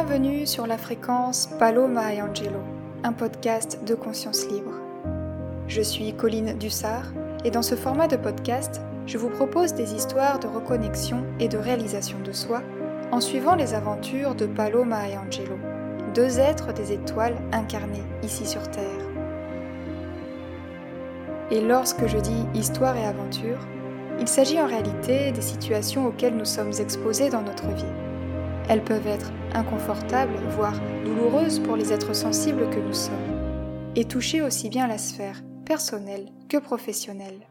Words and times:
Bienvenue 0.00 0.46
sur 0.46 0.68
la 0.68 0.78
fréquence 0.78 1.48
Paloma 1.58 2.14
et 2.14 2.22
Angelo, 2.22 2.60
un 3.02 3.12
podcast 3.12 3.80
de 3.84 3.96
conscience 3.96 4.46
libre. 4.46 4.70
Je 5.66 5.82
suis 5.82 6.14
Colline 6.14 6.56
Dussard 6.56 7.12
et 7.44 7.50
dans 7.50 7.62
ce 7.62 7.74
format 7.74 8.06
de 8.06 8.16
podcast, 8.16 8.80
je 9.06 9.18
vous 9.18 9.28
propose 9.28 9.74
des 9.74 9.94
histoires 9.94 10.38
de 10.38 10.46
reconnexion 10.46 11.24
et 11.40 11.48
de 11.48 11.58
réalisation 11.58 12.20
de 12.20 12.30
soi 12.30 12.62
en 13.10 13.20
suivant 13.20 13.56
les 13.56 13.74
aventures 13.74 14.36
de 14.36 14.46
Paloma 14.46 15.08
et 15.08 15.18
Angelo, 15.18 15.58
deux 16.14 16.38
êtres 16.38 16.72
des 16.72 16.92
étoiles 16.92 17.36
incarnés 17.50 18.04
ici 18.22 18.46
sur 18.46 18.70
Terre. 18.70 18.84
Et 21.50 21.60
lorsque 21.60 22.06
je 22.06 22.18
dis 22.18 22.46
histoire 22.54 22.96
et 22.96 23.04
aventure, 23.04 23.66
il 24.20 24.28
s'agit 24.28 24.60
en 24.60 24.68
réalité 24.68 25.32
des 25.32 25.42
situations 25.42 26.06
auxquelles 26.06 26.36
nous 26.36 26.44
sommes 26.44 26.72
exposés 26.78 27.30
dans 27.30 27.42
notre 27.42 27.66
vie 27.66 28.07
elles 28.68 28.84
peuvent 28.84 29.06
être 29.06 29.32
inconfortables, 29.54 30.38
voire 30.50 30.78
douloureuses 31.04 31.58
pour 31.60 31.76
les 31.76 31.92
êtres 31.92 32.14
sensibles 32.14 32.68
que 32.70 32.80
nous 32.80 32.94
sommes, 32.94 33.14
et 33.96 34.04
toucher 34.04 34.42
aussi 34.42 34.68
bien 34.68 34.86
la 34.86 34.98
sphère 34.98 35.42
personnelle 35.64 36.26
que 36.48 36.58
professionnelle. 36.58 37.46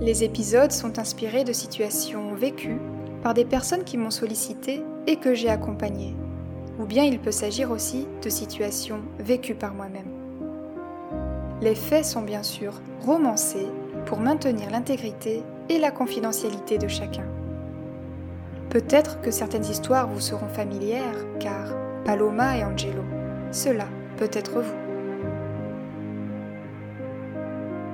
Les 0.00 0.24
épisodes 0.24 0.72
sont 0.72 0.98
inspirés 0.98 1.44
de 1.44 1.52
situations 1.52 2.34
vécues 2.34 2.80
par 3.22 3.34
des 3.34 3.44
personnes 3.44 3.84
qui 3.84 3.96
m'ont 3.96 4.10
sollicité 4.10 4.82
et 5.06 5.16
que 5.16 5.34
j'ai 5.34 5.48
accompagnées, 5.48 6.14
ou 6.78 6.84
bien 6.84 7.04
il 7.04 7.18
peut 7.18 7.32
s'agir 7.32 7.70
aussi 7.70 8.06
de 8.22 8.28
situations 8.28 9.02
vécues 9.18 9.54
par 9.54 9.74
moi-même. 9.74 10.12
Les 11.60 11.74
faits 11.74 12.04
sont 12.04 12.22
bien 12.22 12.42
sûr 12.42 12.80
romancés 13.00 13.66
pour 14.06 14.20
maintenir 14.20 14.70
l'intégrité 14.70 15.42
et 15.68 15.78
la 15.78 15.90
confidentialité 15.90 16.78
de 16.78 16.88
chacun. 16.88 17.26
Peut-être 18.70 19.22
que 19.22 19.30
certaines 19.30 19.64
histoires 19.64 20.08
vous 20.08 20.20
seront 20.20 20.48
familières, 20.48 21.24
car 21.40 21.74
Paloma 22.04 22.58
et 22.58 22.64
Angelo, 22.64 23.02
cela 23.50 23.86
peut 24.18 24.28
être 24.32 24.60
vous. 24.60 24.76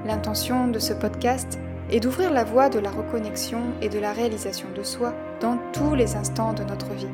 L'intention 0.05 0.67
de 0.67 0.81
ce 0.81 0.93
podcast 0.93 1.61
est 1.91 2.01
d'ouvrir 2.01 2.33
la 2.33 2.43
voie 2.43 2.69
de 2.69 2.81
la 2.81 2.91
reconnexion 2.91 3.61
et 3.83 3.89
de 3.89 4.01
la 4.01 4.13
réalisation 4.13 4.67
de 4.75 4.83
soi 4.83 5.15
dans 5.41 5.59
tous 5.73 5.95
les 5.95 6.17
instants 6.17 6.53
de 6.53 6.65
notre 6.65 6.93
vie. 6.93 7.07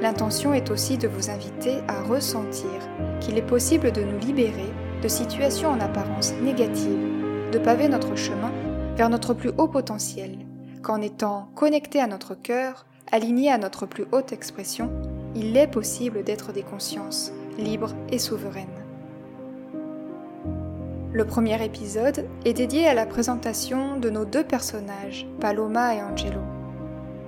L'intention 0.00 0.54
est 0.54 0.70
aussi 0.70 0.96
de 0.96 1.08
vous 1.08 1.28
inviter 1.28 1.80
à 1.86 2.02
ressentir 2.02 2.70
qu'il 3.20 3.36
est 3.36 3.42
possible 3.42 3.92
de 3.92 4.02
nous 4.02 4.18
libérer 4.18 4.72
de 5.02 5.08
situations 5.08 5.68
en 5.68 5.80
apparence 5.80 6.32
négatives, 6.42 7.50
de 7.52 7.58
paver 7.58 7.88
notre 7.88 8.16
chemin 8.16 8.50
vers 8.96 9.10
notre 9.10 9.34
plus 9.34 9.50
haut 9.58 9.68
potentiel 9.68 10.38
qu'en 10.82 11.00
étant 11.00 11.48
connecté 11.54 12.00
à 12.00 12.06
notre 12.06 12.34
cœur, 12.34 12.86
aligné 13.10 13.50
à 13.50 13.58
notre 13.58 13.86
plus 13.86 14.04
haute 14.12 14.32
expression, 14.32 14.90
il 15.34 15.56
est 15.56 15.66
possible 15.66 16.24
d'être 16.24 16.52
des 16.52 16.62
consciences 16.62 17.32
libres 17.58 17.94
et 18.10 18.18
souveraines. 18.18 18.66
Le 21.12 21.26
premier 21.26 21.62
épisode 21.62 22.26
est 22.44 22.54
dédié 22.54 22.86
à 22.88 22.94
la 22.94 23.06
présentation 23.06 23.98
de 23.98 24.10
nos 24.10 24.24
deux 24.24 24.44
personnages, 24.44 25.26
Paloma 25.40 25.94
et 25.94 26.02
Angelo. 26.02 26.40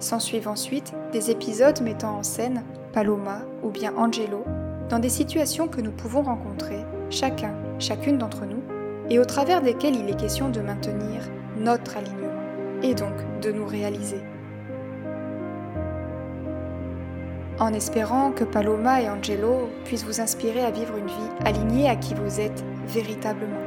S'ensuivent 0.01 0.49
ensuite 0.49 0.93
des 1.13 1.31
épisodes 1.31 1.81
mettant 1.83 2.17
en 2.17 2.23
scène 2.23 2.65
Paloma 2.93 3.43
ou 3.63 3.71
bien 3.71 3.95
Angelo 3.97 4.43
dans 4.89 4.99
des 4.99 5.11
situations 5.11 5.69
que 5.69 5.81
nous 5.81 5.93
pouvons 5.93 6.23
rencontrer, 6.23 6.85
chacun, 7.11 7.55
chacune 7.79 8.19
d'entre 8.19 8.47
nous, 8.47 8.63
et 9.11 9.19
au 9.19 9.25
travers 9.25 9.63
desquelles 9.63 9.97
il 9.97 10.09
est 10.09 10.19
question 10.19 10.49
de 10.49 10.61
maintenir 10.61 11.29
notre 11.59 11.97
alignement 11.97 12.24
et 12.85 12.95
donc 12.95 13.15
de 13.41 13.51
nous 13.51 13.67
réaliser. 13.67 14.21
En 17.59 17.73
espérant 17.73 18.31
que 18.31 18.45
Paloma 18.45 19.01
et 19.01 19.09
Angelo 19.09 19.71
puissent 19.85 20.05
vous 20.05 20.21
inspirer 20.21 20.61
à 20.61 20.71
vivre 20.71 20.97
une 20.99 21.07
vie 21.07 21.31
alignée 21.45 21.89
à 21.89 21.97
qui 21.97 22.13
vous 22.15 22.41
êtes 22.41 22.63
véritablement, 22.87 23.63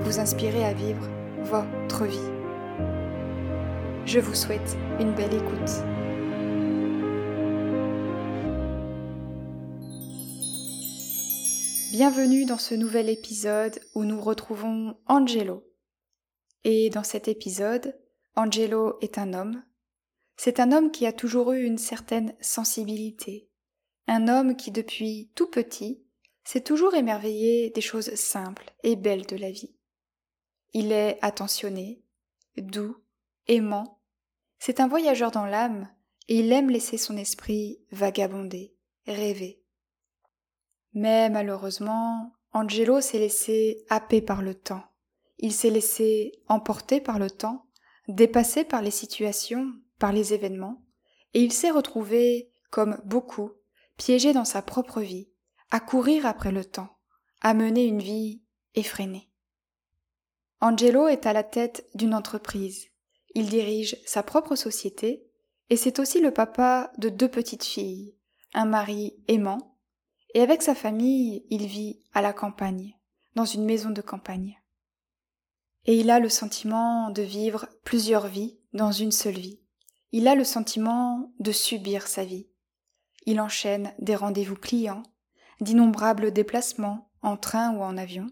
vous 0.00 0.18
inspirer 0.18 0.64
à 0.64 0.72
vivre 0.72 1.08
votre 1.44 2.04
vie. 2.04 2.18
Je 4.06 4.18
vous 4.18 4.34
souhaite 4.34 4.76
une 4.98 5.12
belle 5.12 5.34
écoute. 5.34 5.84
Bienvenue 11.92 12.44
dans 12.44 12.58
ce 12.58 12.74
nouvel 12.74 13.08
épisode 13.08 13.78
où 13.94 14.04
nous 14.04 14.20
retrouvons 14.20 14.96
Angelo. 15.06 15.64
Et 16.64 16.90
dans 16.90 17.04
cet 17.04 17.28
épisode, 17.28 17.94
Angelo 18.38 18.98
est 19.00 19.18
un 19.18 19.34
homme. 19.34 19.64
C'est 20.36 20.60
un 20.60 20.70
homme 20.70 20.92
qui 20.92 21.06
a 21.06 21.12
toujours 21.12 21.50
eu 21.50 21.64
une 21.64 21.76
certaine 21.76 22.36
sensibilité. 22.40 23.50
Un 24.06 24.28
homme 24.28 24.54
qui, 24.54 24.70
depuis 24.70 25.32
tout 25.34 25.48
petit, 25.48 26.04
s'est 26.44 26.60
toujours 26.60 26.94
émerveillé 26.94 27.70
des 27.70 27.80
choses 27.80 28.14
simples 28.14 28.72
et 28.84 28.94
belles 28.94 29.26
de 29.26 29.34
la 29.34 29.50
vie. 29.50 29.74
Il 30.72 30.92
est 30.92 31.18
attentionné, 31.20 32.04
doux, 32.56 32.96
aimant. 33.48 34.00
C'est 34.60 34.78
un 34.78 34.86
voyageur 34.86 35.32
dans 35.32 35.46
l'âme 35.46 35.92
et 36.28 36.38
il 36.38 36.52
aime 36.52 36.70
laisser 36.70 36.96
son 36.96 37.16
esprit 37.16 37.80
vagabonder, 37.90 38.76
rêver. 39.08 39.64
Mais 40.92 41.28
malheureusement, 41.28 42.34
Angelo 42.52 43.00
s'est 43.00 43.18
laissé 43.18 43.84
happer 43.88 44.22
par 44.22 44.42
le 44.42 44.54
temps. 44.54 44.84
Il 45.38 45.52
s'est 45.52 45.70
laissé 45.70 46.40
emporter 46.46 47.00
par 47.00 47.18
le 47.18 47.32
temps 47.32 47.67
dépassé 48.08 48.64
par 48.64 48.82
les 48.82 48.90
situations, 48.90 49.72
par 49.98 50.12
les 50.12 50.34
événements, 50.34 50.82
et 51.34 51.42
il 51.42 51.52
s'est 51.52 51.70
retrouvé, 51.70 52.50
comme 52.70 53.00
beaucoup, 53.04 53.52
piégé 53.96 54.32
dans 54.32 54.44
sa 54.44 54.62
propre 54.62 55.00
vie, 55.00 55.28
à 55.70 55.80
courir 55.80 56.26
après 56.26 56.52
le 56.52 56.64
temps, 56.64 56.96
à 57.42 57.54
mener 57.54 57.84
une 57.84 58.02
vie 58.02 58.42
effrénée. 58.74 59.30
Angelo 60.60 61.06
est 61.06 61.26
à 61.26 61.32
la 61.32 61.44
tête 61.44 61.88
d'une 61.94 62.14
entreprise. 62.14 62.88
Il 63.34 63.48
dirige 63.48 63.96
sa 64.06 64.22
propre 64.22 64.56
société 64.56 65.28
et 65.70 65.76
c'est 65.76 65.98
aussi 65.98 66.20
le 66.20 66.32
papa 66.32 66.90
de 66.98 67.10
deux 67.10 67.28
petites 67.28 67.64
filles, 67.64 68.16
un 68.54 68.64
mari 68.64 69.22
aimant, 69.28 69.76
et 70.34 70.40
avec 70.40 70.62
sa 70.62 70.74
famille, 70.74 71.46
il 71.50 71.66
vit 71.66 72.00
à 72.12 72.22
la 72.22 72.32
campagne, 72.32 72.96
dans 73.34 73.44
une 73.44 73.64
maison 73.64 73.90
de 73.90 74.00
campagne 74.00 74.58
et 75.88 75.94
il 75.94 76.10
a 76.10 76.20
le 76.20 76.28
sentiment 76.28 77.08
de 77.08 77.22
vivre 77.22 77.66
plusieurs 77.82 78.26
vies 78.26 78.58
dans 78.74 78.92
une 78.92 79.10
seule 79.10 79.38
vie. 79.38 79.58
Il 80.12 80.28
a 80.28 80.34
le 80.34 80.44
sentiment 80.44 81.32
de 81.40 81.50
subir 81.50 82.06
sa 82.06 82.26
vie. 82.26 82.46
Il 83.24 83.40
enchaîne 83.40 83.94
des 83.98 84.14
rendez-vous 84.14 84.54
clients, 84.54 85.02
d'innombrables 85.62 86.30
déplacements 86.30 87.10
en 87.22 87.38
train 87.38 87.74
ou 87.74 87.82
en 87.82 87.96
avion. 87.96 88.26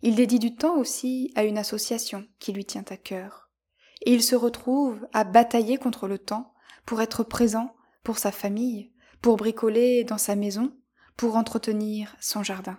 Il 0.00 0.14
dédie 0.14 0.38
du 0.38 0.54
temps 0.54 0.78
aussi 0.78 1.30
à 1.36 1.44
une 1.44 1.58
association 1.58 2.26
qui 2.38 2.54
lui 2.54 2.64
tient 2.64 2.84
à 2.88 2.96
cœur. 2.96 3.50
Et 4.06 4.14
il 4.14 4.22
se 4.22 4.34
retrouve 4.34 5.06
à 5.12 5.24
batailler 5.24 5.76
contre 5.76 6.08
le 6.08 6.18
temps 6.18 6.54
pour 6.86 7.02
être 7.02 7.24
présent 7.24 7.74
pour 8.02 8.16
sa 8.16 8.32
famille, 8.32 8.90
pour 9.20 9.36
bricoler 9.36 10.04
dans 10.04 10.16
sa 10.16 10.34
maison, 10.34 10.72
pour 11.18 11.36
entretenir 11.36 12.16
son 12.20 12.42
jardin 12.42 12.78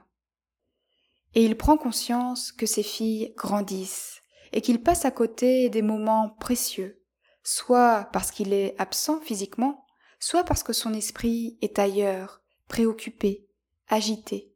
et 1.34 1.46
il 1.46 1.58
prend 1.58 1.78
conscience 1.78 2.52
que 2.52 2.66
ses 2.66 2.84
filles 2.84 3.34
grandissent 3.36 4.22
et 4.52 4.62
qu'il 4.62 4.82
passe 4.82 5.06
à 5.06 5.12
côté 5.12 5.70
des 5.70 5.82
moments 5.82 6.30
précieux, 6.40 7.02
soit 7.44 8.10
parce 8.12 8.32
qu'il 8.32 8.54
est 8.54 8.76
absent 8.78 9.22
physiquement, 9.22 9.86
soit 10.20 10.44
parce 10.44 10.64
que 10.64 10.74
son 10.74 10.94
esprit 10.94 11.58
est 11.62 11.80
ailleurs, 11.80 12.42
préoccupé, 12.68 13.48
agité. 13.88 14.54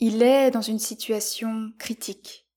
Il 0.00 0.22
est 0.22 0.50
dans 0.50 0.62
une 0.62 0.78
situation 0.78 1.72
critique. 1.78 2.48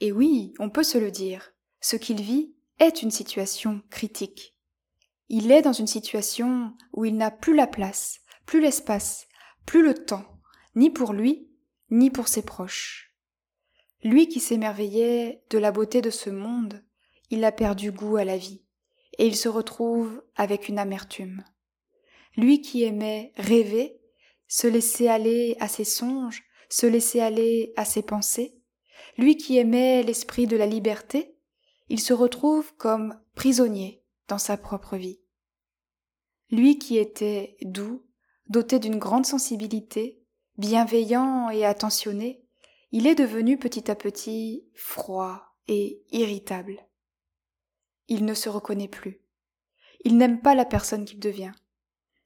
Et 0.00 0.12
oui, 0.12 0.54
on 0.58 0.70
peut 0.70 0.82
se 0.82 0.98
le 0.98 1.10
dire, 1.10 1.52
ce 1.80 1.96
qu'il 1.96 2.20
vit 2.20 2.54
est 2.78 3.02
une 3.02 3.10
situation 3.10 3.82
critique. 3.90 4.56
Il 5.28 5.52
est 5.52 5.62
dans 5.62 5.72
une 5.72 5.86
situation 5.86 6.74
où 6.92 7.04
il 7.04 7.16
n'a 7.16 7.30
plus 7.30 7.54
la 7.54 7.66
place, 7.66 8.20
plus 8.46 8.60
l'espace, 8.60 9.28
plus 9.66 9.82
le 9.82 9.94
temps, 9.94 10.24
ni 10.74 10.90
pour 10.90 11.12
lui, 11.12 11.49
ni 11.90 12.10
pour 12.10 12.28
ses 12.28 12.42
proches. 12.42 13.14
Lui 14.02 14.28
qui 14.28 14.40
s'émerveillait 14.40 15.42
de 15.50 15.58
la 15.58 15.72
beauté 15.72 16.00
de 16.00 16.10
ce 16.10 16.30
monde, 16.30 16.82
il 17.30 17.44
a 17.44 17.52
perdu 17.52 17.92
goût 17.92 18.16
à 18.16 18.24
la 18.24 18.36
vie, 18.36 18.62
et 19.18 19.26
il 19.26 19.36
se 19.36 19.48
retrouve 19.48 20.22
avec 20.36 20.68
une 20.68 20.78
amertume. 20.78 21.44
Lui 22.36 22.60
qui 22.60 22.82
aimait 22.84 23.32
rêver, 23.36 24.00
se 24.48 24.66
laisser 24.66 25.08
aller 25.08 25.56
à 25.60 25.68
ses 25.68 25.84
songes, 25.84 26.44
se 26.68 26.86
laisser 26.86 27.20
aller 27.20 27.72
à 27.76 27.84
ses 27.84 28.02
pensées, 28.02 28.56
lui 29.18 29.36
qui 29.36 29.58
aimait 29.58 30.02
l'esprit 30.02 30.46
de 30.46 30.56
la 30.56 30.66
liberté, 30.66 31.36
il 31.88 32.00
se 32.00 32.12
retrouve 32.12 32.74
comme 32.76 33.20
prisonnier 33.34 34.02
dans 34.28 34.38
sa 34.38 34.56
propre 34.56 34.96
vie. 34.96 35.20
Lui 36.50 36.78
qui 36.78 36.98
était 36.98 37.56
doux, 37.62 38.04
doté 38.48 38.78
d'une 38.78 38.98
grande 38.98 39.26
sensibilité, 39.26 40.19
bienveillant 40.60 41.48
et 41.48 41.64
attentionné, 41.64 42.44
il 42.92 43.06
est 43.06 43.14
devenu 43.14 43.58
petit 43.58 43.90
à 43.90 43.94
petit 43.94 44.68
froid 44.74 45.56
et 45.66 46.04
irritable. 46.10 46.86
Il 48.08 48.26
ne 48.26 48.34
se 48.34 48.50
reconnaît 48.50 48.88
plus. 48.88 49.22
Il 50.04 50.18
n'aime 50.18 50.42
pas 50.42 50.54
la 50.54 50.66
personne 50.66 51.06
qu'il 51.06 51.18
devient. 51.18 51.52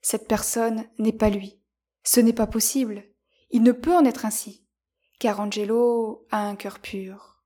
Cette 0.01 0.27
personne 0.27 0.85
n'est 0.99 1.13
pas 1.13 1.29
lui. 1.29 1.61
Ce 2.03 2.19
n'est 2.19 2.33
pas 2.33 2.45
possible. 2.45 3.05
Il 3.51 3.63
ne 3.63 3.71
peut 3.71 3.95
en 3.95 4.03
être 4.03 4.25
ainsi, 4.25 4.67
car 5.17 5.39
Angelo 5.39 6.27
a 6.29 6.45
un 6.45 6.57
cœur 6.57 6.79
pur. 6.79 7.41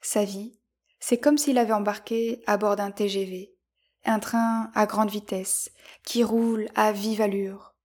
Sa 0.00 0.24
vie, 0.24 0.58
c'est 1.00 1.18
comme 1.18 1.36
s'il 1.36 1.58
avait 1.58 1.72
embarqué 1.72 2.42
à 2.46 2.56
bord 2.56 2.76
d'un 2.76 2.90
TGV, 2.90 3.54
un 4.04 4.20
train 4.20 4.70
à 4.74 4.86
grande 4.86 5.10
vitesse, 5.10 5.70
qui 6.04 6.24
roule 6.24 6.68
à 6.74 6.92
vive 6.92 7.20
allure, 7.20 7.75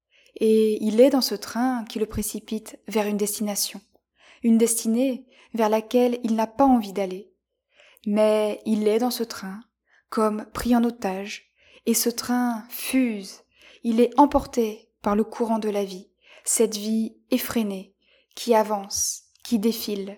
et 0.41 0.83
il 0.83 0.99
est 0.99 1.11
dans 1.11 1.21
ce 1.21 1.35
train 1.35 1.85
qui 1.85 1.99
le 1.99 2.07
précipite 2.07 2.79
vers 2.87 3.05
une 3.05 3.15
destination, 3.15 3.79
une 4.41 4.57
destinée 4.57 5.27
vers 5.53 5.69
laquelle 5.69 6.19
il 6.23 6.35
n'a 6.35 6.47
pas 6.47 6.65
envie 6.65 6.93
d'aller. 6.93 7.31
Mais 8.07 8.59
il 8.65 8.87
est 8.87 8.97
dans 8.97 9.11
ce 9.11 9.23
train, 9.23 9.61
comme 10.09 10.47
pris 10.51 10.75
en 10.75 10.83
otage, 10.83 11.53
et 11.85 11.93
ce 11.93 12.09
train 12.09 12.65
fuse, 12.69 13.43
il 13.83 14.01
est 14.01 14.19
emporté 14.19 14.89
par 15.03 15.15
le 15.15 15.23
courant 15.23 15.59
de 15.59 15.69
la 15.69 15.85
vie, 15.85 16.09
cette 16.43 16.75
vie 16.75 17.15
effrénée, 17.29 17.95
qui 18.35 18.55
avance, 18.55 19.25
qui 19.43 19.59
défile. 19.59 20.17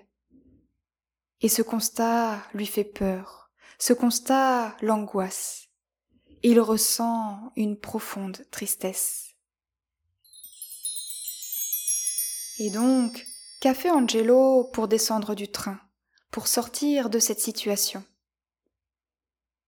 Et 1.42 1.50
ce 1.50 1.62
constat 1.62 2.42
lui 2.54 2.66
fait 2.66 2.86
peur, 2.86 3.52
ce 3.78 3.92
constat 3.92 4.78
l'angoisse. 4.82 5.68
Il 6.44 6.62
ressent 6.62 7.52
une 7.58 7.78
profonde 7.78 8.46
tristesse. 8.52 9.33
Et 12.60 12.70
donc, 12.70 13.26
qu'a 13.62 13.74
fait 13.74 13.90
Angelo 13.90 14.66
pour 14.66 14.88
descendre 14.88 15.34
du 15.34 15.48
train, 15.48 15.80
pour 16.30 16.48
sortir 16.48 17.10
de 17.10 17.18
cette 17.18 17.40
situation? 17.40 18.04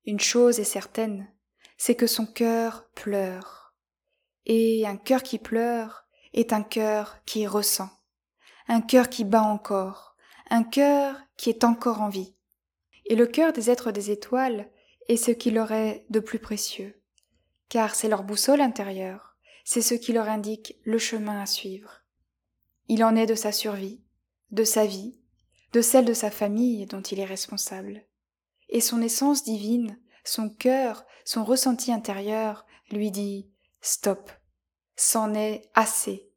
Une 0.06 0.20
chose 0.20 0.60
est 0.60 0.64
certaine, 0.64 1.28
c'est 1.78 1.96
que 1.96 2.06
son 2.06 2.28
cœur 2.28 2.88
pleure. 2.94 3.74
Et 4.46 4.86
un 4.86 4.98
cœur 4.98 5.24
qui 5.24 5.40
pleure 5.40 6.06
est 6.34 6.54
un 6.54 6.62
cœur 6.62 7.18
qui 7.26 7.48
ressent, 7.48 7.90
un 8.68 8.82
cœur 8.82 9.10
qui 9.10 9.24
bat 9.24 9.42
encore, 9.42 10.16
un 10.52 10.64
cœur 10.64 11.20
qui 11.38 11.50
est 11.50 11.64
encore 11.64 12.02
en 12.02 12.10
vie. 12.10 12.36
Et 13.06 13.16
le 13.16 13.26
cœur 13.26 13.52
des 13.52 13.72
êtres 13.72 13.92
des 13.92 14.12
étoiles 14.12 14.70
est 15.08 15.18
ce 15.18 15.32
qui 15.32 15.50
leur 15.50 15.72
est 15.72 16.06
de 16.12 16.20
plus 16.20 16.40
précieux, 16.40 17.02
car 17.68 17.96
c'est 17.96 18.10
leur 18.10 18.22
boussole 18.22 18.62
intérieure, 18.62 19.38
c'est 19.64 19.82
ce 19.82 19.96
qui 19.96 20.14
leur 20.14 20.30
indique 20.30 20.76
le 20.84 21.00
chemin 21.00 21.42
à 21.42 21.48
suivre. 21.48 22.05
Il 22.88 23.04
en 23.04 23.16
est 23.16 23.26
de 23.26 23.36
sa 23.36 23.52
survie, 23.52 24.02
de 24.52 24.64
sa 24.64 24.86
vie, 24.86 25.20
de 25.74 25.82
celle 25.82 26.06
de 26.06 26.14
sa 26.14 26.32
famille 26.32 26.86
dont 26.86 27.02
il 27.02 27.20
est 27.20 27.26
responsable. 27.26 28.06
Et 28.70 28.82
son 28.82 29.02
essence 29.02 29.44
divine, 29.44 30.00
son 30.24 30.50
cœur, 30.50 31.06
son 31.26 31.44
ressenti 31.44 31.92
intérieur 31.92 32.66
lui 32.92 33.12
dit 33.12 33.50
Stop, 33.82 34.32
c'en 34.96 35.34
est 35.34 35.70
assez. 35.74 36.30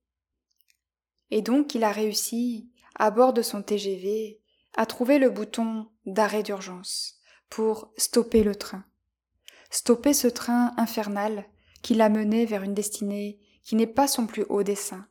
Et 1.31 1.43
donc 1.43 1.75
il 1.75 1.85
a 1.85 1.93
réussi, 1.93 2.71
à 2.95 3.11
bord 3.11 3.33
de 3.33 3.43
son 3.43 3.63
TGV, 3.63 4.41
à 4.77 4.87
trouver 4.87 5.19
le 5.19 5.31
bouton 5.31 5.89
d'arrêt 6.07 6.43
d'urgence 6.43 7.21
pour 7.49 7.93
stopper 7.97 8.43
le 8.43 8.55
train. 8.55 8.85
Stopper 9.71 10.15
ce 10.15 10.29
train 10.29 10.75
infernal 10.77 11.45
qui 11.83 11.95
l'a 11.95 12.09
mené 12.09 12.47
vers 12.47 12.63
une 12.63 12.75
destinée 12.75 13.39
qui 13.63 13.77
n'est 13.77 13.87
pas 13.87 14.09
son 14.09 14.27
plus 14.27 14.45
haut 14.49 14.63
dessein, 14.63 15.07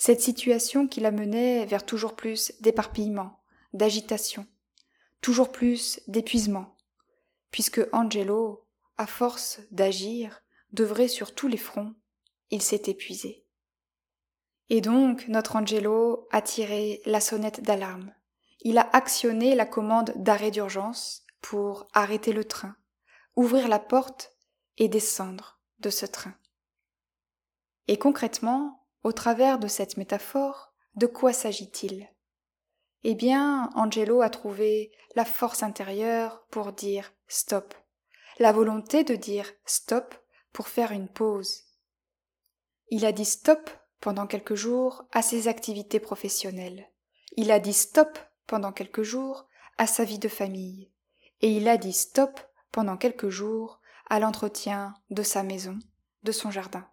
cette 0.00 0.22
situation 0.22 0.88
qui 0.88 1.00
la 1.00 1.10
menait 1.10 1.66
vers 1.66 1.84
toujours 1.84 2.16
plus 2.16 2.54
d'éparpillement, 2.60 3.38
d'agitation, 3.74 4.46
toujours 5.20 5.52
plus 5.52 6.00
d'épuisement, 6.08 6.74
puisque 7.50 7.82
Angelo, 7.92 8.66
à 8.96 9.06
force 9.06 9.60
d'agir, 9.70 10.40
d'œuvrer 10.72 11.06
sur 11.06 11.34
tous 11.34 11.48
les 11.48 11.58
fronts, 11.58 11.94
il 12.48 12.62
s'est 12.62 12.84
épuisé. 12.86 13.44
Et 14.70 14.80
donc 14.80 15.28
notre 15.28 15.56
Angelo 15.56 16.26
a 16.30 16.40
tiré 16.40 17.02
la 17.04 17.20
sonnette 17.20 17.62
d'alarme. 17.62 18.14
Il 18.62 18.78
a 18.78 18.88
actionné 18.94 19.54
la 19.54 19.66
commande 19.66 20.14
d'arrêt 20.16 20.50
d'urgence 20.50 21.26
pour 21.42 21.88
arrêter 21.92 22.32
le 22.32 22.44
train, 22.44 22.74
ouvrir 23.36 23.68
la 23.68 23.78
porte 23.78 24.34
et 24.78 24.88
descendre 24.88 25.60
de 25.80 25.90
ce 25.90 26.06
train. 26.06 26.34
Et 27.86 27.98
concrètement, 27.98 28.79
au 29.02 29.12
travers 29.12 29.58
de 29.58 29.68
cette 29.68 29.96
métaphore, 29.96 30.72
de 30.94 31.06
quoi 31.06 31.32
s'agit-il? 31.32 32.08
Eh 33.02 33.14
bien, 33.14 33.70
Angelo 33.74 34.20
a 34.20 34.28
trouvé 34.28 34.92
la 35.14 35.24
force 35.24 35.62
intérieure 35.62 36.44
pour 36.50 36.72
dire 36.72 37.12
stop, 37.28 37.74
la 38.38 38.52
volonté 38.52 39.04
de 39.04 39.14
dire 39.14 39.50
stop 39.64 40.14
pour 40.52 40.68
faire 40.68 40.92
une 40.92 41.08
pause. 41.08 41.64
Il 42.88 43.06
a 43.06 43.12
dit 43.12 43.24
stop 43.24 43.70
pendant 44.00 44.26
quelques 44.26 44.54
jours 44.54 45.04
à 45.12 45.22
ses 45.22 45.48
activités 45.48 46.00
professionnelles. 46.00 46.90
Il 47.36 47.50
a 47.50 47.60
dit 47.60 47.72
stop 47.72 48.18
pendant 48.46 48.72
quelques 48.72 49.02
jours 49.02 49.46
à 49.78 49.86
sa 49.86 50.04
vie 50.04 50.18
de 50.18 50.28
famille. 50.28 50.90
Et 51.40 51.56
il 51.56 51.68
a 51.68 51.76
dit 51.76 51.92
stop 51.92 52.40
pendant 52.72 52.96
quelques 52.96 53.28
jours 53.28 53.80
à 54.10 54.18
l'entretien 54.18 54.94
de 55.10 55.22
sa 55.22 55.42
maison, 55.42 55.78
de 56.24 56.32
son 56.32 56.50
jardin. 56.50 56.89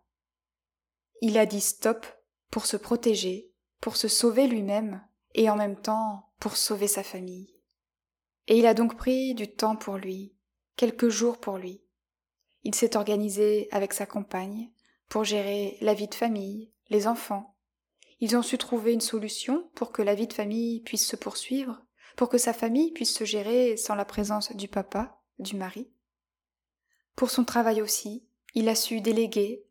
Il 1.22 1.38
a 1.38 1.46
dit 1.46 1.62
stop 1.62 2.06
pour 2.52 2.66
se 2.66 2.78
protéger, 2.78 3.52
pour 3.81 3.98
se 3.98 4.08
sauver 4.08 4.48
lui-même, 4.48 5.06
et 5.34 5.50
en 5.50 5.56
même 5.56 5.80
temps 5.80 6.30
pour 6.40 6.58
sauver 6.58 6.88
sa 6.88 7.04
famille. 7.04 7.54
Et 8.48 8.58
il 8.58 8.66
a 8.66 8.74
donc 8.74 8.96
pris 8.96 9.34
du 9.36 9.52
temps 9.52 9.75
pour 9.75 9.98
lui, 9.98 10.36
quelques 10.75 11.10
jours 11.10 11.38
pour 11.38 11.58
lui. 11.58 11.84
Il 12.64 12.75
s'est 12.75 12.98
organisé 12.98 13.68
avec 13.72 13.94
sa 13.94 14.06
compagne 14.06 14.72
pour 15.10 15.24
gérer 15.24 15.78
la 15.81 15.94
vie 15.94 16.08
de 16.08 16.16
famille, 16.16 16.72
les 16.90 17.08
enfants. 17.08 17.56
Ils 18.20 18.36
ont 18.36 18.42
su 18.42 18.58
trouver 18.58 18.94
une 18.94 19.02
solution 19.02 19.70
pour 19.75 19.92
que 19.92 20.02
la 20.02 20.16
vie 20.16 20.28
de 20.28 20.34
famille 20.34 20.81
puisse 20.81 21.08
se 21.08 21.16
poursuivre, 21.16 21.81
pour 22.16 22.30
que 22.30 22.38
sa 22.38 22.54
famille 22.54 22.92
puisse 22.92 23.13
se 23.13 23.25
gérer 23.25 23.78
sans 23.78 23.96
la 23.96 24.06
présence 24.06 24.56
du 24.56 24.68
papa, 24.68 25.22
du 25.40 25.56
mari. 25.56 25.92
Pour 27.16 27.30
son 27.30 27.46
travail 27.46 27.81
aussi, 27.81 28.28
il 28.56 28.70
a 28.70 28.75
su 28.75 29.02
déléguer, 29.02 29.67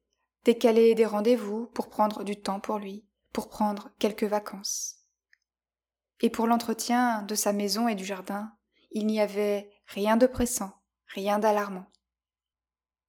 décaler 0.47 0.95
des 0.95 1.07
rendez-vous 1.07 1.67
pour 1.67 1.89
prendre 1.89 2.23
du 2.23 2.41
temps 2.41 2.61
pour 2.61 2.79
lui, 2.79 3.05
pour 3.33 3.49
prendre 3.49 3.91
quelques 3.99 4.23
vacances. 4.23 4.95
Et 6.21 6.31
pour 6.31 6.47
l'entretien 6.47 7.23
de 7.23 7.35
sa 7.35 7.53
maison 7.53 7.89
et 7.89 7.97
du 7.97 8.05
jardin, 8.05 8.53
il 8.93 9.09
n'y 9.09 9.21
avait 9.21 9.69
rien 9.87 10.17
de 10.17 10.29
pressant, 10.29 10.73
rien 11.09 11.41
d'alarmant. 11.41 11.87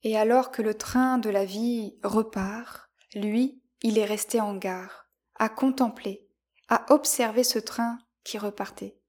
Et 0.01 0.17
alors 0.17 0.49
que 0.49 0.63
le 0.63 0.73
train 0.73 1.19
de 1.19 1.29
la 1.29 1.45
vie 1.45 1.99
repart, 2.03 2.89
lui, 3.13 3.61
il 3.83 3.99
est 3.99 4.05
resté 4.05 4.41
en 4.41 4.55
gare, 4.55 5.07
à 5.35 5.47
contempler, 5.47 6.27
à 6.69 6.91
observer 6.91 7.43
ce 7.43 7.59
train 7.59 7.99
qui 8.23 8.39
repartait. 8.39 8.99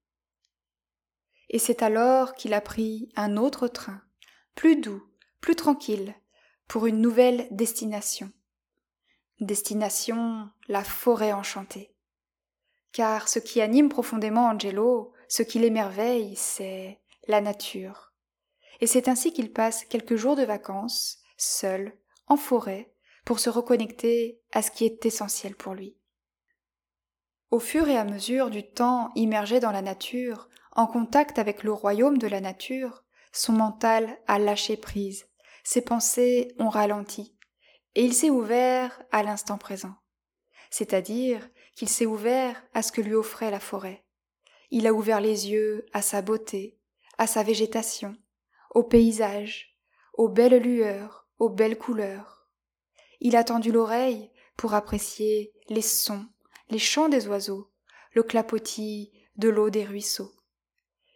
Et 1.48 1.58
c'est 1.58 1.82
alors 1.82 2.34
qu'il 2.34 2.52
a 2.52 2.60
pris 2.60 3.10
un 3.16 3.38
autre 3.38 3.68
train, 3.68 4.02
plus 4.54 4.76
doux, 4.76 5.02
plus 5.40 5.56
tranquille, 5.56 6.14
pour 6.68 6.86
une 6.86 7.00
nouvelle 7.00 7.48
destination. 7.50 8.30
Destination 9.40 10.50
la 10.68 10.84
forêt 10.84 11.32
enchantée. 11.32 11.94
Car 12.92 13.28
ce 13.28 13.38
qui 13.38 13.60
anime 13.60 13.88
profondément 13.88 14.46
Angelo, 14.46 15.12
ce 15.28 15.42
qui 15.42 15.58
l'émerveille, 15.58 16.36
c'est 16.36 17.00
la 17.26 17.40
nature. 17.40 18.12
Et 18.80 18.86
c'est 18.86 19.08
ainsi 19.08 19.32
qu'il 19.32 19.52
passe 19.52 19.84
quelques 19.86 20.16
jours 20.16 20.36
de 20.36 20.44
vacances, 20.44 21.18
seul, 21.36 21.96
en 22.26 22.36
forêt, 22.36 22.92
pour 23.24 23.40
se 23.40 23.50
reconnecter 23.50 24.40
à 24.52 24.62
ce 24.62 24.70
qui 24.70 24.84
est 24.84 25.04
essentiel 25.06 25.54
pour 25.54 25.74
lui. 25.74 25.96
Au 27.50 27.60
fur 27.60 27.88
et 27.88 27.96
à 27.96 28.04
mesure 28.04 28.50
du 28.50 28.62
temps 28.62 29.10
immergé 29.14 29.58
dans 29.58 29.72
la 29.72 29.82
nature, 29.82 30.48
en 30.72 30.86
contact 30.86 31.38
avec 31.38 31.62
le 31.62 31.72
royaume 31.72 32.18
de 32.18 32.26
la 32.26 32.40
nature, 32.40 33.04
son 33.32 33.52
mental 33.52 34.18
a 34.26 34.38
lâché 34.38 34.76
prise, 34.76 35.26
ses 35.68 35.82
pensées 35.82 36.54
ont 36.58 36.70
ralenti, 36.70 37.36
et 37.94 38.02
il 38.02 38.14
s'est 38.14 38.30
ouvert 38.30 39.02
à 39.10 39.22
l'instant 39.22 39.58
présent. 39.58 39.94
C'est-à-dire 40.70 41.46
qu'il 41.76 41.90
s'est 41.90 42.06
ouvert 42.06 42.64
à 42.72 42.80
ce 42.80 42.90
que 42.90 43.02
lui 43.02 43.12
offrait 43.12 43.50
la 43.50 43.60
forêt. 43.60 44.06
Il 44.70 44.86
a 44.86 44.94
ouvert 44.94 45.20
les 45.20 45.50
yeux 45.50 45.84
à 45.92 46.00
sa 46.00 46.22
beauté, 46.22 46.80
à 47.18 47.26
sa 47.26 47.42
végétation, 47.42 48.16
au 48.70 48.82
paysage, 48.82 49.78
aux 50.14 50.30
belles 50.30 50.56
lueurs, 50.56 51.28
aux 51.38 51.50
belles 51.50 51.76
couleurs. 51.76 52.48
Il 53.20 53.36
a 53.36 53.44
tendu 53.44 53.70
l'oreille 53.70 54.30
pour 54.56 54.72
apprécier 54.72 55.52
les 55.68 55.82
sons, 55.82 56.24
les 56.70 56.78
chants 56.78 57.10
des 57.10 57.28
oiseaux, 57.28 57.70
le 58.14 58.22
clapotis 58.22 59.12
de 59.36 59.50
l'eau 59.50 59.68
des 59.68 59.84
ruisseaux. 59.84 60.32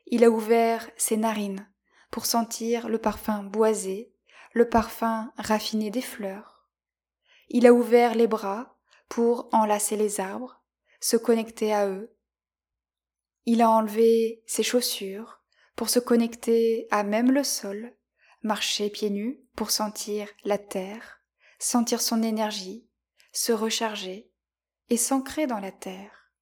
Il 0.09 0.23
a 0.25 0.31
ouvert 0.31 0.91
ses 0.99 1.17
narines 1.17 1.73
pour 2.11 2.27
sentir 2.27 2.91
le 2.91 2.99
parfum 2.99 3.45
boisé 3.45 4.12
le 4.53 4.69
parfum 4.69 5.33
raffiné 5.37 5.91
des 5.91 6.03
fleurs. 6.03 6.69
Il 7.49 7.67
a 7.67 7.73
ouvert 7.73 8.15
les 8.15 8.27
bras 8.27 8.79
pour 9.09 9.49
enlacer 9.53 9.97
les 9.97 10.21
arbres, 10.21 10.63
se 11.01 11.17
connecter 11.17 11.73
à 11.73 11.89
eux. 11.89 12.17
Il 13.45 13.61
a 13.61 13.71
enlevé 13.71 14.43
ses 14.47 14.63
chaussures 14.63 15.43
pour 15.77 15.89
se 15.89 15.99
connecter 15.99 16.87
à 16.91 17.03
même 17.03 17.31
le 17.31 17.45
sol, 17.45 17.97
marcher 18.43 18.91
pieds 18.91 19.11
nus 19.11 19.41
pour 19.57 19.71
sentir 19.71 20.29
la 20.45 20.59
terre, 20.59 21.21
sentir 21.59 22.01
son 22.01 22.23
énergie, 22.23 22.89
se 23.33 23.53
recharger 23.53 24.31
et 24.89 24.97
s'ancrer 24.97 25.47
dans 25.47 25.61
la 25.61 25.73
terre. 25.73 26.33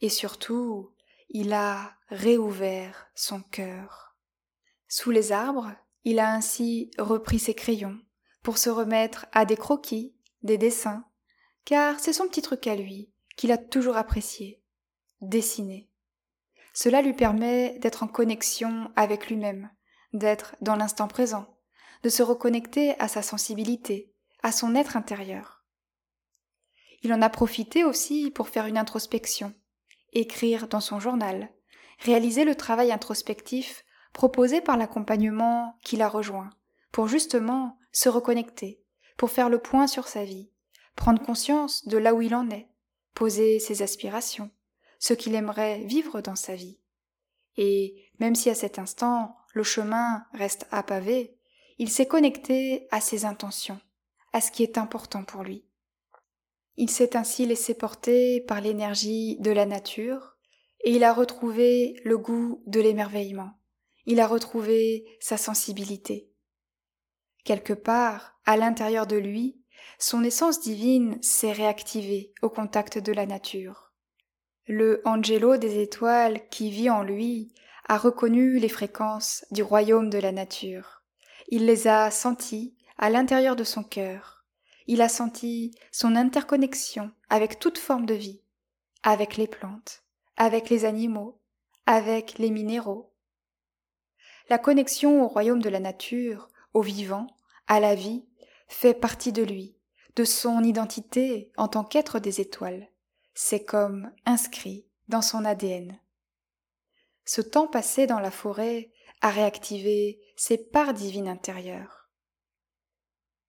Et 0.00 0.08
surtout, 0.08 0.94
il 1.28 1.52
a 1.52 1.96
réouvert 2.08 3.08
son 3.14 3.40
cœur. 3.40 4.16
Sous 4.88 5.10
les 5.10 5.32
arbres, 5.32 5.72
il 6.04 6.18
a 6.18 6.32
ainsi 6.32 6.90
repris 6.98 7.38
ses 7.38 7.54
crayons 7.54 7.98
pour 8.42 8.58
se 8.58 8.70
remettre 8.70 9.26
à 9.32 9.44
des 9.44 9.56
croquis, 9.56 10.14
des 10.42 10.58
dessins, 10.58 11.04
car 11.64 11.98
c'est 11.98 12.12
son 12.12 12.28
petit 12.28 12.42
truc 12.42 12.66
à 12.66 12.76
lui 12.76 13.10
qu'il 13.36 13.50
a 13.50 13.58
toujours 13.58 13.96
apprécié, 13.96 14.62
dessiner. 15.22 15.90
Cela 16.74 17.02
lui 17.02 17.14
permet 17.14 17.78
d'être 17.78 18.02
en 18.02 18.08
connexion 18.08 18.90
avec 18.96 19.28
lui-même, 19.28 19.70
d'être 20.12 20.56
dans 20.60 20.76
l'instant 20.76 21.08
présent, 21.08 21.46
de 22.02 22.08
se 22.08 22.22
reconnecter 22.22 22.98
à 23.00 23.08
sa 23.08 23.22
sensibilité, 23.22 24.12
à 24.42 24.52
son 24.52 24.74
être 24.74 24.96
intérieur. 24.96 25.64
Il 27.02 27.12
en 27.12 27.22
a 27.22 27.30
profité 27.30 27.84
aussi 27.84 28.30
pour 28.30 28.48
faire 28.48 28.66
une 28.66 28.78
introspection, 28.78 29.54
écrire 30.12 30.68
dans 30.68 30.80
son 30.80 31.00
journal, 31.00 31.50
réaliser 32.00 32.44
le 32.44 32.54
travail 32.54 32.92
introspectif 32.92 33.84
proposé 34.14 34.62
par 34.62 34.78
l'accompagnement 34.78 35.76
qu'il 35.82 36.00
a 36.00 36.08
rejoint, 36.08 36.50
pour 36.92 37.08
justement 37.08 37.76
se 37.92 38.08
reconnecter, 38.08 38.80
pour 39.18 39.30
faire 39.30 39.50
le 39.50 39.58
point 39.58 39.86
sur 39.86 40.08
sa 40.08 40.24
vie, 40.24 40.50
prendre 40.96 41.20
conscience 41.20 41.86
de 41.86 41.98
là 41.98 42.14
où 42.14 42.22
il 42.22 42.34
en 42.34 42.48
est, 42.48 42.68
poser 43.12 43.58
ses 43.58 43.82
aspirations, 43.82 44.50
ce 44.98 45.12
qu'il 45.12 45.34
aimerait 45.34 45.80
vivre 45.80 46.20
dans 46.20 46.36
sa 46.36 46.54
vie. 46.54 46.78
Et 47.56 48.08
même 48.20 48.36
si 48.36 48.48
à 48.48 48.54
cet 48.54 48.78
instant 48.78 49.36
le 49.52 49.64
chemin 49.64 50.24
reste 50.32 50.66
à 50.70 50.82
pavé, 50.82 51.36
il 51.78 51.90
s'est 51.90 52.06
connecté 52.06 52.86
à 52.92 53.00
ses 53.00 53.24
intentions, 53.24 53.80
à 54.32 54.40
ce 54.40 54.52
qui 54.52 54.62
est 54.62 54.78
important 54.78 55.24
pour 55.24 55.42
lui. 55.42 55.66
Il 56.76 56.90
s'est 56.90 57.16
ainsi 57.16 57.46
laissé 57.46 57.74
porter 57.74 58.40
par 58.42 58.60
l'énergie 58.60 59.36
de 59.40 59.50
la 59.50 59.66
nature, 59.66 60.36
et 60.84 60.92
il 60.92 61.02
a 61.02 61.12
retrouvé 61.12 61.96
le 62.04 62.16
goût 62.16 62.62
de 62.66 62.80
l'émerveillement, 62.80 63.52
il 64.06 64.20
a 64.20 64.26
retrouvé 64.26 65.04
sa 65.20 65.36
sensibilité. 65.36 66.30
Quelque 67.44 67.72
part, 67.72 68.38
à 68.46 68.56
l'intérieur 68.56 69.06
de 69.06 69.16
lui, 69.16 69.60
son 69.98 70.24
essence 70.24 70.60
divine 70.60 71.18
s'est 71.22 71.52
réactivée 71.52 72.32
au 72.42 72.48
contact 72.48 72.98
de 72.98 73.12
la 73.12 73.26
nature. 73.26 73.92
Le 74.66 75.02
Angelo 75.04 75.56
des 75.56 75.80
étoiles 75.82 76.48
qui 76.48 76.70
vit 76.70 76.90
en 76.90 77.02
lui 77.02 77.52
a 77.86 77.98
reconnu 77.98 78.58
les 78.58 78.68
fréquences 78.68 79.44
du 79.50 79.62
royaume 79.62 80.08
de 80.08 80.18
la 80.18 80.32
nature. 80.32 81.02
Il 81.48 81.66
les 81.66 81.86
a 81.86 82.10
senties 82.10 82.74
à 82.96 83.10
l'intérieur 83.10 83.56
de 83.56 83.64
son 83.64 83.82
cœur. 83.82 84.44
Il 84.86 85.02
a 85.02 85.08
senti 85.08 85.74
son 85.92 86.16
interconnexion 86.16 87.10
avec 87.28 87.58
toute 87.58 87.78
forme 87.78 88.06
de 88.06 88.14
vie, 88.14 88.42
avec 89.02 89.36
les 89.36 89.46
plantes, 89.46 90.02
avec 90.36 90.70
les 90.70 90.84
animaux, 90.84 91.40
avec 91.86 92.38
les 92.38 92.50
minéraux. 92.50 93.13
La 94.48 94.58
connexion 94.58 95.24
au 95.24 95.28
royaume 95.28 95.62
de 95.62 95.68
la 95.70 95.80
nature, 95.80 96.48
au 96.74 96.82
vivant, 96.82 97.26
à 97.66 97.80
la 97.80 97.94
vie, 97.94 98.24
fait 98.68 98.94
partie 98.94 99.32
de 99.32 99.42
lui, 99.42 99.76
de 100.16 100.24
son 100.24 100.62
identité 100.62 101.50
en 101.56 101.68
tant 101.68 101.84
qu'être 101.84 102.18
des 102.18 102.40
étoiles. 102.40 102.88
C'est 103.34 103.64
comme 103.64 104.12
inscrit 104.26 104.86
dans 105.08 105.22
son 105.22 105.44
ADN. 105.44 105.98
Ce 107.24 107.40
temps 107.40 107.66
passé 107.66 108.06
dans 108.06 108.20
la 108.20 108.30
forêt 108.30 108.92
a 109.22 109.30
réactivé 109.30 110.20
ses 110.36 110.58
parts 110.58 110.92
divines 110.92 111.28
intérieures. 111.28 112.10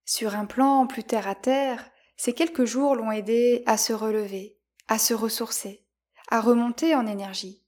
Sur 0.06 0.36
un 0.36 0.46
plan 0.46 0.88
plus 0.88 1.04
terre 1.04 1.28
à 1.28 1.36
terre, 1.36 1.92
ces 2.16 2.34
quelques 2.34 2.66
jours 2.66 2.96
l'ont 2.96 3.12
aidé 3.12 3.64
à 3.66 3.76
se 3.78 3.92
relever, 3.92 4.58
à 4.88 4.98
se 4.98 5.14
ressourcer, 5.14 5.86
à 6.30 6.40
remonter 6.40 6.96
en 6.96 7.06
énergie. 7.06 7.65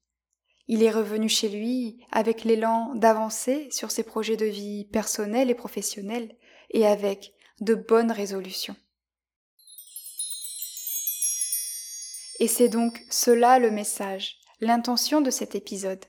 Il 0.67 0.83
est 0.83 0.91
revenu 0.91 1.29
chez 1.29 1.49
lui 1.49 2.05
avec 2.11 2.43
l'élan 2.43 2.93
d'avancer 2.95 3.69
sur 3.71 3.91
ses 3.91 4.03
projets 4.03 4.37
de 4.37 4.45
vie 4.45 4.85
personnels 4.85 5.49
et 5.49 5.55
professionnels 5.55 6.35
et 6.71 6.85
avec 6.85 7.33
de 7.61 7.73
bonnes 7.73 8.11
résolutions. 8.11 8.75
Et 12.39 12.47
c'est 12.47 12.69
donc 12.69 13.01
cela 13.09 13.59
le 13.59 13.71
message, 13.71 14.37
l'intention 14.59 15.21
de 15.21 15.31
cet 15.31 15.55
épisode. 15.55 16.05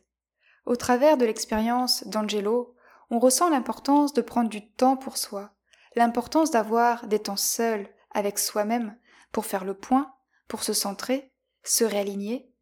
Au 0.67 0.77
travers 0.77 1.17
de 1.17 1.25
l'expérience 1.25 2.07
d'Angelo, 2.07 2.75
on 3.11 3.19
ressent 3.19 3.49
l'importance 3.49 4.13
de 4.13 4.21
prendre 4.21 4.51
du 4.51 4.69
temps 4.69 4.97
pour 4.97 5.17
soi, 5.17 5.55
l'importance 5.95 6.51
d'avoir 6.51 7.07
des 7.07 7.21
temps 7.21 7.37
seuls 7.37 7.89
avec 8.11 8.39
soi-même 8.39 8.97
pour 9.33 9.47
faire 9.47 9.65
le 9.65 9.75
point, 9.75 10.13
pour 10.49 10.63
se 10.63 10.73
centrer, 10.73 11.33
se 11.63 11.85
réaligner, 11.85 12.53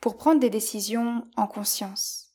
pour 0.00 0.16
prendre 0.16 0.40
des 0.40 0.50
décisions 0.50 1.26
en 1.36 1.46
conscience. 1.46 2.34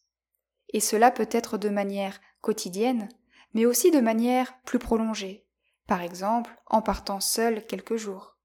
Et 0.69 0.79
cela 0.79 1.11
peut 1.11 1.29
être 1.31 1.57
de 1.57 1.69
manière 1.69 2.19
quotidienne, 2.41 3.09
mais 3.53 3.65
aussi 3.65 3.91
de 3.91 3.99
manière 3.99 4.59
plus 4.61 4.79
prolongée, 4.79 5.47
par 5.87 6.01
exemple 6.01 6.55
en 6.67 6.81
partant 6.81 7.19
seul 7.19 7.65
quelques 7.65 7.95
jours. 7.95 8.37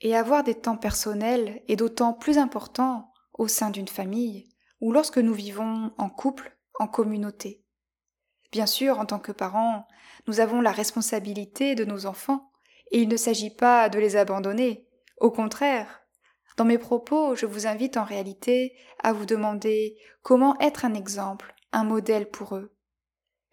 Et 0.00 0.16
avoir 0.16 0.44
des 0.44 0.54
temps 0.54 0.76
personnels 0.76 1.62
est 1.68 1.76
d'autant 1.76 2.12
plus 2.12 2.38
important 2.38 3.12
au 3.34 3.48
sein 3.48 3.70
d'une 3.70 3.88
famille 3.88 4.48
ou 4.80 4.92
lorsque 4.92 5.18
nous 5.18 5.34
vivons 5.34 5.92
en 5.98 6.08
couple, 6.08 6.56
en 6.78 6.86
communauté. 6.86 7.64
Bien 8.52 8.66
sûr, 8.66 8.98
en 8.98 9.06
tant 9.06 9.18
que 9.18 9.32
parents, 9.32 9.86
nous 10.26 10.40
avons 10.40 10.60
la 10.60 10.72
responsabilité 10.72 11.74
de 11.74 11.84
nos 11.84 12.06
enfants, 12.06 12.50
et 12.90 13.02
il 13.02 13.08
ne 13.08 13.16
s'agit 13.16 13.50
pas 13.50 13.88
de 13.88 13.98
les 13.98 14.16
abandonner. 14.16 14.88
Au 15.18 15.30
contraire, 15.30 15.97
dans 16.58 16.64
mes 16.64 16.76
propos, 16.76 17.36
je 17.36 17.46
vous 17.46 17.68
invite 17.68 17.96
en 17.96 18.02
réalité 18.02 18.76
à 19.00 19.12
vous 19.12 19.26
demander 19.26 19.96
comment 20.22 20.58
être 20.58 20.84
un 20.84 20.92
exemple, 20.92 21.54
un 21.70 21.84
modèle 21.84 22.28
pour 22.28 22.56
eux. 22.56 22.76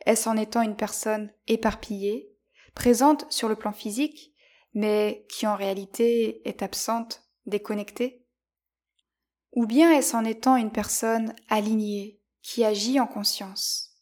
Est-ce 0.07 0.27
en 0.27 0.35
étant 0.35 0.63
une 0.63 0.75
personne 0.75 1.31
éparpillée, 1.45 2.35
présente 2.73 3.31
sur 3.31 3.47
le 3.47 3.55
plan 3.55 3.73
physique, 3.73 4.33
mais 4.73 5.23
qui 5.29 5.45
en 5.45 5.55
réalité 5.55 6.41
est 6.49 6.63
absente, 6.63 7.21
déconnectée? 7.45 8.25
Ou 9.53 9.67
bien 9.67 9.91
est-ce 9.91 10.15
en 10.15 10.25
étant 10.25 10.55
une 10.55 10.71
personne 10.71 11.35
alignée, 11.47 12.19
qui 12.41 12.65
agit 12.65 12.99
en 12.99 13.05
conscience? 13.05 13.99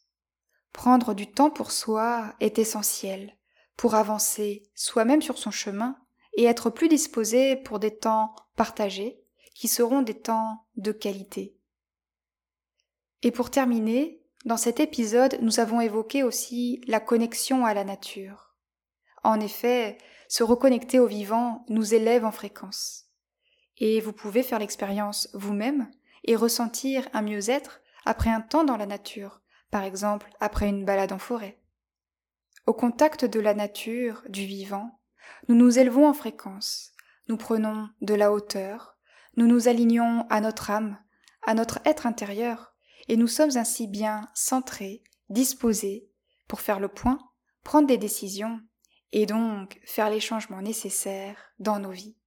Prendre 0.71 1.13
du 1.13 1.29
temps 1.29 1.51
pour 1.51 1.71
soi 1.71 2.35
est 2.39 2.57
essentiel 2.57 3.37
pour 3.75 3.95
avancer 3.95 4.63
soi-même 4.75 5.21
sur 5.21 5.37
son 5.37 5.51
chemin 5.51 5.97
et 6.37 6.45
être 6.45 6.69
plus 6.69 6.87
disposé 6.87 7.57
pour 7.57 7.79
des 7.79 7.97
temps 7.97 8.33
partagés 8.55 9.19
qui 9.53 9.67
seront 9.67 10.01
des 10.01 10.19
temps 10.19 10.65
de 10.75 10.91
qualité. 10.91 11.57
Et 13.21 13.31
pour 13.31 13.49
terminer, 13.49 14.21
dans 14.45 14.57
cet 14.57 14.79
épisode, 14.79 15.37
nous 15.41 15.59
avons 15.59 15.79
évoqué 15.79 16.23
aussi 16.23 16.81
la 16.87 16.99
connexion 16.99 17.65
à 17.65 17.73
la 17.73 17.83
nature. 17.83 18.55
En 19.23 19.39
effet, 19.39 19.97
se 20.27 20.43
reconnecter 20.43 20.99
au 20.99 21.07
vivant 21.07 21.65
nous 21.69 21.93
élève 21.93 22.25
en 22.25 22.31
fréquence. 22.31 23.05
Et 23.77 24.01
vous 24.01 24.13
pouvez 24.13 24.43
faire 24.43 24.59
l'expérience 24.59 25.29
vous-même 25.33 25.89
et 26.25 26.35
ressentir 26.35 27.07
un 27.13 27.21
mieux-être 27.21 27.81
après 28.05 28.29
un 28.29 28.41
temps 28.41 28.63
dans 28.63 28.77
la 28.77 28.85
nature, 28.85 29.41
par 29.71 29.83
exemple 29.83 30.29
après 30.39 30.67
une 30.67 30.85
balade 30.85 31.13
en 31.13 31.19
forêt. 31.19 31.59
Au 32.65 32.73
contact 32.73 33.25
de 33.25 33.39
la 33.39 33.53
nature, 33.53 34.23
du 34.27 34.45
vivant, 34.45 34.99
nous 35.47 35.55
nous 35.55 35.79
élevons 35.79 36.07
en 36.07 36.13
fréquence, 36.13 36.92
nous 37.27 37.37
prenons 37.37 37.89
de 38.01 38.13
la 38.13 38.31
hauteur, 38.31 38.97
nous 39.37 39.47
nous 39.47 39.67
alignons 39.67 40.25
à 40.29 40.41
notre 40.41 40.69
âme, 40.69 40.97
à 41.41 41.53
notre 41.53 41.79
être 41.85 42.05
intérieur, 42.05 42.75
et 43.07 43.17
nous 43.17 43.27
sommes 43.27 43.57
ainsi 43.57 43.87
bien 43.87 44.29
centrés, 44.33 45.03
disposés 45.29 46.09
pour 46.47 46.61
faire 46.61 46.79
le 46.79 46.87
point, 46.87 47.19
prendre 47.63 47.87
des 47.87 47.97
décisions 47.97 48.59
et 49.11 49.25
donc 49.25 49.79
faire 49.85 50.09
les 50.09 50.19
changements 50.19 50.61
nécessaires 50.61 51.37
dans 51.59 51.79
nos 51.79 51.91
vies. 51.91 52.17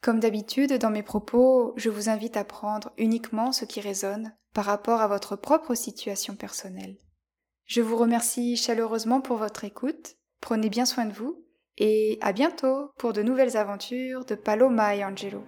Comme 0.00 0.20
d'habitude, 0.20 0.72
dans 0.74 0.90
mes 0.90 1.02
propos, 1.02 1.74
je 1.76 1.90
vous 1.90 2.08
invite 2.08 2.36
à 2.36 2.44
prendre 2.44 2.92
uniquement 2.96 3.52
ce 3.52 3.64
qui 3.64 3.80
résonne 3.80 4.34
par 4.54 4.64
rapport 4.64 5.00
à 5.00 5.08
votre 5.08 5.36
propre 5.36 5.74
situation 5.74 6.36
personnelle. 6.36 6.98
Je 7.66 7.82
vous 7.82 7.96
remercie 7.96 8.56
chaleureusement 8.56 9.20
pour 9.20 9.36
votre 9.36 9.64
écoute, 9.64 10.16
prenez 10.40 10.70
bien 10.70 10.86
soin 10.86 11.04
de 11.04 11.12
vous, 11.12 11.44
et 11.78 12.18
à 12.20 12.32
bientôt 12.32 12.92
pour 12.98 13.12
de 13.12 13.22
nouvelles 13.22 13.56
aventures 13.56 14.24
de 14.24 14.34
Paloma 14.34 14.94
et 14.94 15.04
Angelo. 15.04 15.44